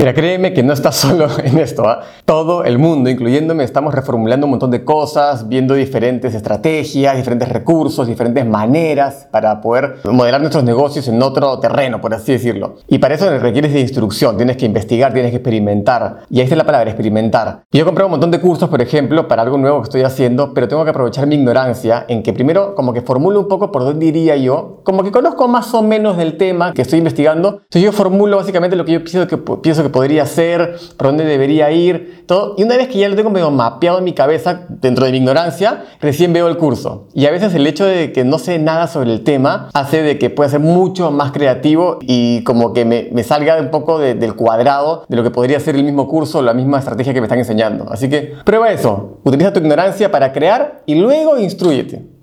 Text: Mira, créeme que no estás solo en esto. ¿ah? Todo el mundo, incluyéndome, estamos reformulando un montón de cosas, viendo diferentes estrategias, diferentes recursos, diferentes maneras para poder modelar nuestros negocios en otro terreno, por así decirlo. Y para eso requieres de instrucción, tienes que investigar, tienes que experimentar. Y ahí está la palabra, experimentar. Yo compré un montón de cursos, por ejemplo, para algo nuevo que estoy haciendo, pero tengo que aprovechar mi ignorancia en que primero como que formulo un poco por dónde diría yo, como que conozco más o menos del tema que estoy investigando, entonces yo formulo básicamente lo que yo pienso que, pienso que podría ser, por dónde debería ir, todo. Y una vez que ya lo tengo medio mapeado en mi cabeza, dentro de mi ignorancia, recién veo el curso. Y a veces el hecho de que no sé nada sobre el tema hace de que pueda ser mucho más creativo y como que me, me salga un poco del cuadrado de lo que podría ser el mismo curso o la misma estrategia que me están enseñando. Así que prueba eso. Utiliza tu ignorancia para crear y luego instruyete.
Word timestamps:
Mira, 0.00 0.14
créeme 0.14 0.54
que 0.54 0.62
no 0.62 0.72
estás 0.72 0.96
solo 1.00 1.28
en 1.44 1.58
esto. 1.58 1.86
¿ah? 1.86 2.00
Todo 2.24 2.64
el 2.64 2.78
mundo, 2.78 3.10
incluyéndome, 3.10 3.64
estamos 3.64 3.94
reformulando 3.94 4.46
un 4.46 4.52
montón 4.52 4.70
de 4.70 4.82
cosas, 4.82 5.46
viendo 5.46 5.74
diferentes 5.74 6.34
estrategias, 6.34 7.18
diferentes 7.18 7.50
recursos, 7.50 8.06
diferentes 8.06 8.46
maneras 8.46 9.28
para 9.30 9.60
poder 9.60 9.96
modelar 10.04 10.40
nuestros 10.40 10.64
negocios 10.64 11.06
en 11.08 11.22
otro 11.22 11.60
terreno, 11.60 12.00
por 12.00 12.14
así 12.14 12.32
decirlo. 12.32 12.76
Y 12.88 12.96
para 12.96 13.14
eso 13.14 13.28
requieres 13.40 13.74
de 13.74 13.80
instrucción, 13.80 14.38
tienes 14.38 14.56
que 14.56 14.64
investigar, 14.64 15.12
tienes 15.12 15.32
que 15.32 15.36
experimentar. 15.36 16.20
Y 16.30 16.38
ahí 16.38 16.44
está 16.44 16.56
la 16.56 16.64
palabra, 16.64 16.88
experimentar. 16.88 17.64
Yo 17.70 17.84
compré 17.84 18.02
un 18.02 18.12
montón 18.12 18.30
de 18.30 18.40
cursos, 18.40 18.70
por 18.70 18.80
ejemplo, 18.80 19.28
para 19.28 19.42
algo 19.42 19.58
nuevo 19.58 19.82
que 19.82 19.84
estoy 19.84 20.02
haciendo, 20.04 20.54
pero 20.54 20.66
tengo 20.66 20.82
que 20.84 20.90
aprovechar 20.90 21.26
mi 21.26 21.34
ignorancia 21.34 22.06
en 22.08 22.22
que 22.22 22.32
primero 22.32 22.74
como 22.74 22.94
que 22.94 23.02
formulo 23.02 23.40
un 23.40 23.48
poco 23.48 23.70
por 23.70 23.84
dónde 23.84 24.06
diría 24.06 24.36
yo, 24.36 24.80
como 24.82 25.02
que 25.02 25.12
conozco 25.12 25.46
más 25.46 25.74
o 25.74 25.82
menos 25.82 26.16
del 26.16 26.38
tema 26.38 26.72
que 26.72 26.80
estoy 26.80 27.00
investigando, 27.00 27.60
entonces 27.64 27.82
yo 27.82 27.92
formulo 27.92 28.38
básicamente 28.38 28.76
lo 28.76 28.86
que 28.86 28.92
yo 28.92 29.04
pienso 29.04 29.26
que, 29.26 29.36
pienso 29.36 29.82
que 29.82 29.89
podría 29.90 30.26
ser, 30.26 30.76
por 30.96 31.08
dónde 31.08 31.24
debería 31.24 31.70
ir, 31.70 32.24
todo. 32.26 32.54
Y 32.56 32.62
una 32.62 32.76
vez 32.76 32.88
que 32.88 32.98
ya 32.98 33.08
lo 33.08 33.16
tengo 33.16 33.30
medio 33.30 33.50
mapeado 33.50 33.98
en 33.98 34.04
mi 34.04 34.12
cabeza, 34.12 34.66
dentro 34.68 35.04
de 35.04 35.12
mi 35.12 35.18
ignorancia, 35.18 35.84
recién 36.00 36.32
veo 36.32 36.48
el 36.48 36.56
curso. 36.56 37.08
Y 37.14 37.26
a 37.26 37.30
veces 37.30 37.54
el 37.54 37.66
hecho 37.66 37.84
de 37.84 38.12
que 38.12 38.24
no 38.24 38.38
sé 38.38 38.58
nada 38.58 38.86
sobre 38.86 39.12
el 39.12 39.22
tema 39.22 39.68
hace 39.74 40.02
de 40.02 40.18
que 40.18 40.30
pueda 40.30 40.50
ser 40.50 40.60
mucho 40.60 41.10
más 41.10 41.32
creativo 41.32 41.98
y 42.02 42.42
como 42.44 42.72
que 42.72 42.84
me, 42.84 43.08
me 43.12 43.22
salga 43.22 43.58
un 43.60 43.70
poco 43.70 43.98
del 43.98 44.34
cuadrado 44.34 45.04
de 45.08 45.16
lo 45.16 45.22
que 45.22 45.30
podría 45.30 45.60
ser 45.60 45.76
el 45.76 45.84
mismo 45.84 46.08
curso 46.08 46.38
o 46.38 46.42
la 46.42 46.54
misma 46.54 46.78
estrategia 46.78 47.12
que 47.12 47.20
me 47.20 47.26
están 47.26 47.38
enseñando. 47.38 47.86
Así 47.90 48.08
que 48.08 48.34
prueba 48.44 48.70
eso. 48.70 49.18
Utiliza 49.24 49.52
tu 49.52 49.60
ignorancia 49.60 50.10
para 50.10 50.32
crear 50.32 50.82
y 50.86 50.94
luego 50.94 51.38
instruyete. 51.38 52.19